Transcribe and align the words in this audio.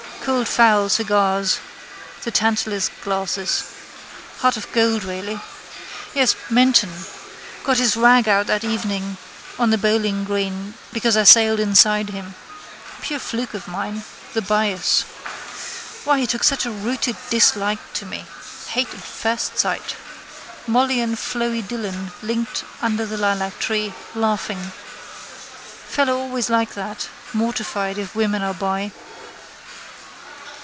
Cold 0.23 0.47
fowl, 0.47 0.87
cigars, 0.87 1.57
the 2.21 2.29
Tantalus 2.29 2.91
glasses. 3.03 3.71
Heart 4.37 4.55
of 4.55 4.71
gold 4.71 5.03
really. 5.03 5.39
Yes, 6.13 6.35
Menton. 6.47 6.91
Got 7.63 7.79
his 7.79 7.97
rag 7.97 8.27
out 8.29 8.45
that 8.45 8.63
evening 8.63 9.17
on 9.57 9.71
the 9.71 9.79
bowlinggreen 9.79 10.75
because 10.93 11.17
I 11.17 11.23
sailed 11.23 11.59
inside 11.59 12.11
him. 12.11 12.35
Pure 13.01 13.17
fluke 13.19 13.55
of 13.55 13.67
mine: 13.67 14.03
the 14.35 14.43
bias. 14.43 15.01
Why 16.03 16.19
he 16.19 16.27
took 16.27 16.43
such 16.43 16.67
a 16.67 16.71
rooted 16.71 17.15
dislike 17.31 17.79
to 17.95 18.05
me. 18.05 18.25
Hate 18.67 18.93
at 18.93 18.99
first 19.01 19.57
sight. 19.57 19.95
Molly 20.67 20.99
and 21.01 21.17
Floey 21.17 21.63
Dillon 21.67 22.11
linked 22.21 22.63
under 22.79 23.07
the 23.07 23.17
lilactree, 23.17 23.91
laughing. 24.13 24.71
Fellow 25.89 26.19
always 26.19 26.47
like 26.51 26.75
that, 26.75 27.07
mortified 27.33 27.97
if 27.97 28.13
women 28.13 28.43
are 28.43 28.53
by. 28.53 28.91